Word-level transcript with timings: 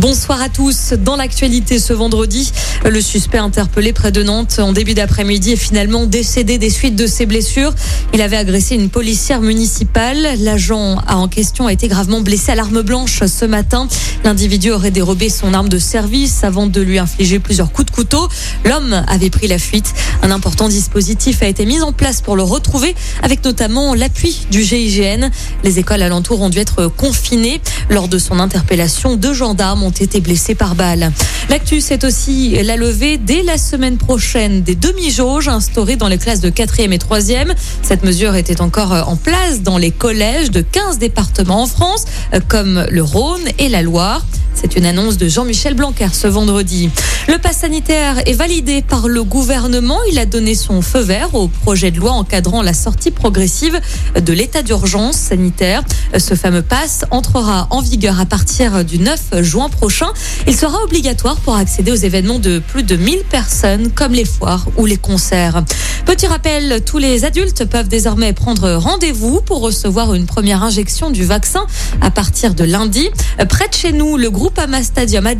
Bonsoir 0.00 0.42
à 0.42 0.48
tous. 0.48 0.92
Dans 0.92 1.14
l'actualité 1.14 1.78
ce 1.78 1.92
vendredi, 1.92 2.50
le 2.84 3.00
suspect 3.00 3.38
interpellé 3.38 3.92
près 3.92 4.10
de 4.10 4.24
Nantes 4.24 4.58
en 4.58 4.72
début 4.72 4.94
d'après-midi 4.94 5.52
est 5.52 5.56
finalement 5.56 6.04
décédé 6.06 6.58
des 6.58 6.68
suites 6.68 6.96
de 6.96 7.06
ses 7.06 7.26
blessures. 7.26 7.72
Il 8.12 8.20
avait 8.20 8.36
agressé 8.36 8.74
une 8.74 8.90
policière 8.90 9.40
municipale. 9.40 10.26
L'agent 10.40 10.96
en 11.08 11.28
question 11.28 11.68
a 11.68 11.72
été 11.72 11.86
gravement 11.86 12.22
blessé 12.22 12.50
à 12.50 12.54
l'arme 12.56 12.82
blanche 12.82 13.22
ce 13.24 13.44
matin. 13.44 13.86
L'individu 14.24 14.72
aurait 14.72 14.90
dérobé 14.90 15.28
son 15.28 15.54
arme 15.54 15.68
de 15.68 15.78
service 15.78 16.42
avant 16.42 16.66
de 16.66 16.80
lui 16.80 16.98
infliger 16.98 17.38
plusieurs 17.38 17.70
coups 17.70 17.86
de 17.86 17.94
couteau. 17.94 18.28
L'homme 18.64 19.04
avait 19.06 19.30
pris 19.30 19.46
la 19.46 19.60
fuite. 19.60 19.94
Un 20.22 20.32
important 20.32 20.68
dispositif 20.68 21.40
a 21.40 21.46
été 21.46 21.66
mis 21.66 21.82
en 21.82 21.92
place 21.92 22.20
pour 22.20 22.34
le 22.34 22.42
retrouver, 22.42 22.96
avec 23.22 23.44
notamment 23.44 23.94
l'appui 23.94 24.46
du 24.50 24.64
GIGN. 24.64 25.30
Les 25.62 25.78
écoles 25.78 26.02
alentours 26.02 26.40
ont 26.40 26.50
dû 26.50 26.58
être 26.58 26.88
confinées. 26.88 27.60
Lors 27.90 28.08
de 28.08 28.18
son 28.18 28.40
interpellation, 28.40 29.14
deux 29.14 29.34
gendarmes 29.34 29.83
ont 29.84 29.90
été 29.90 30.20
blessés 30.20 30.54
par 30.54 30.74
balle. 30.74 31.12
L'actu, 31.48 31.80
c'est 31.80 32.04
aussi 32.04 32.62
la 32.62 32.76
levée 32.76 33.18
dès 33.18 33.42
la 33.42 33.58
semaine 33.58 33.96
prochaine 33.96 34.62
des 34.62 34.74
demi-jauges 34.74 35.48
instaurées 35.48 35.96
dans 35.96 36.08
les 36.08 36.18
classes 36.18 36.40
de 36.40 36.50
4e 36.50 36.92
et 36.92 36.98
3e. 36.98 37.54
Cette 37.82 38.04
mesure 38.04 38.34
était 38.34 38.60
encore 38.60 38.92
en 39.08 39.16
place 39.16 39.62
dans 39.62 39.78
les 39.78 39.90
collèges 39.90 40.50
de 40.50 40.60
15 40.60 40.98
départements 40.98 41.62
en 41.62 41.66
France, 41.66 42.04
comme 42.48 42.86
le 42.90 43.02
Rhône 43.02 43.44
et 43.58 43.68
la 43.68 43.82
Loire. 43.82 44.24
C'est 44.64 44.76
une 44.76 44.86
annonce 44.86 45.18
de 45.18 45.28
Jean-Michel 45.28 45.74
Blanquer 45.74 46.08
ce 46.14 46.26
vendredi. 46.26 46.88
Le 47.28 47.36
pass 47.36 47.58
sanitaire 47.58 48.26
est 48.26 48.32
validé 48.32 48.80
par 48.80 49.08
le 49.08 49.22
gouvernement. 49.22 49.98
Il 50.10 50.18
a 50.18 50.24
donné 50.24 50.54
son 50.54 50.80
feu 50.80 51.00
vert 51.00 51.34
au 51.34 51.48
projet 51.48 51.90
de 51.90 51.98
loi 51.98 52.12
encadrant 52.12 52.62
la 52.62 52.72
sortie 52.72 53.10
progressive 53.10 53.78
de 54.18 54.32
l'état 54.32 54.62
d'urgence 54.62 55.16
sanitaire. 55.16 55.82
Ce 56.16 56.34
fameux 56.34 56.62
pass 56.62 57.04
entrera 57.10 57.66
en 57.68 57.82
vigueur 57.82 58.18
à 58.18 58.24
partir 58.24 58.86
du 58.86 58.98
9 58.98 59.42
juin 59.42 59.68
prochain. 59.68 60.08
Il 60.46 60.56
sera 60.56 60.82
obligatoire 60.82 61.36
pour 61.36 61.56
accéder 61.56 61.92
aux 61.92 61.96
événements 61.96 62.38
de 62.38 62.58
plus 62.58 62.84
de 62.84 62.96
1000 62.96 63.18
personnes 63.28 63.90
comme 63.90 64.12
les 64.12 64.24
foires 64.24 64.66
ou 64.78 64.86
les 64.86 64.96
concerts. 64.96 65.62
Petit 66.06 66.26
rappel, 66.26 66.82
tous 66.84 66.98
les 66.98 67.24
adultes 67.24 67.64
peuvent 67.64 67.88
désormais 67.88 68.34
prendre 68.34 68.74
rendez-vous 68.74 69.40
pour 69.40 69.60
recevoir 69.60 70.14
une 70.14 70.26
première 70.26 70.62
injection 70.62 71.10
du 71.10 71.24
vaccin 71.24 71.66
à 72.02 72.10
partir 72.10 72.54
de 72.54 72.62
lundi. 72.62 73.08
Près 73.48 73.68
de 73.68 73.74
chez 73.74 73.92
nous, 73.92 74.18
le 74.18 74.30
groupe 74.30 74.58
Ama 74.58 74.82
Stadium 74.82 75.26
à 75.26 75.34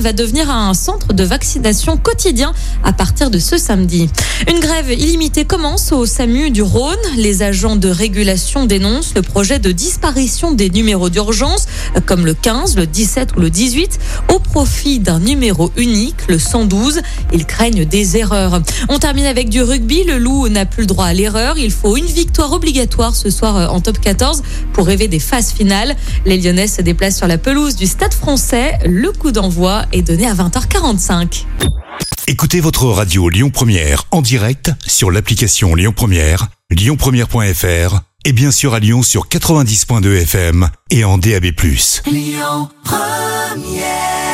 va 0.00 0.12
devenir 0.12 0.50
un 0.50 0.74
centre 0.74 1.12
de 1.12 1.22
vaccination 1.22 1.96
quotidien 1.96 2.52
à 2.82 2.92
partir 2.92 3.30
de 3.30 3.38
ce 3.38 3.56
samedi. 3.58 4.10
Une 4.50 4.58
grève 4.58 4.90
illimitée 4.90 5.44
commence 5.44 5.92
au 5.92 6.04
SAMU 6.04 6.50
du 6.50 6.62
Rhône. 6.62 6.96
Les 7.16 7.42
agents 7.42 7.76
de 7.76 7.88
régulation 7.88 8.66
dénoncent 8.66 9.14
le 9.14 9.22
projet 9.22 9.60
de 9.60 9.70
disparition 9.70 10.52
des 10.52 10.68
numéros 10.68 11.10
d'urgence 11.10 11.66
comme 12.06 12.26
le 12.26 12.34
15, 12.34 12.76
le 12.76 12.86
17 12.86 13.36
ou 13.36 13.40
le 13.40 13.50
18 13.50 13.98
au 14.34 14.40
profit 14.40 14.98
d'un 14.98 15.20
numéro 15.20 15.70
unique, 15.76 16.28
le 16.28 16.38
112. 16.38 17.00
Ils 17.32 17.46
craignent 17.46 17.84
des 17.84 18.16
erreurs. 18.16 18.60
On 18.88 18.98
termine 18.98 19.26
avec 19.26 19.48
du 19.48 19.62
rugby. 19.62 20.07
Le 20.08 20.16
Loup 20.16 20.48
n'a 20.48 20.64
plus 20.64 20.82
le 20.82 20.86
droit 20.86 21.04
à 21.04 21.12
l'erreur. 21.12 21.58
Il 21.58 21.70
faut 21.70 21.98
une 21.98 22.06
victoire 22.06 22.52
obligatoire 22.52 23.14
ce 23.14 23.28
soir 23.28 23.70
en 23.72 23.80
top 23.80 24.00
14 24.00 24.42
pour 24.72 24.86
rêver 24.86 25.06
des 25.06 25.18
phases 25.18 25.52
finales. 25.52 25.96
Les 26.24 26.38
Lyonnais 26.38 26.66
se 26.66 26.80
déplacent 26.80 27.18
sur 27.18 27.26
la 27.26 27.36
pelouse 27.36 27.76
du 27.76 27.86
Stade 27.86 28.14
français. 28.14 28.78
Le 28.86 29.12
coup 29.12 29.32
d'envoi 29.32 29.84
est 29.92 30.00
donné 30.00 30.26
à 30.26 30.32
20h45. 30.32 31.44
Écoutez 32.26 32.60
votre 32.60 32.86
radio 32.86 33.28
Lyon 33.28 33.50
Première 33.50 34.04
en 34.10 34.22
direct 34.22 34.70
sur 34.86 35.10
l'application 35.10 35.74
Lyon 35.74 35.92
Première, 35.94 36.48
lyonpremière.fr 36.70 38.00
et 38.24 38.32
bien 38.32 38.50
sûr 38.50 38.72
à 38.72 38.80
Lyon 38.80 39.02
sur 39.02 39.28
90.2 39.28 40.22
FM 40.22 40.70
et 40.90 41.04
en 41.04 41.18
DAB+. 41.18 41.52
Lyon 42.06 42.70
Première 42.82 44.27